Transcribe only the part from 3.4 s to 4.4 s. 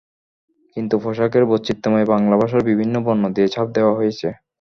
ছাপ দেওয়া হয়েছে।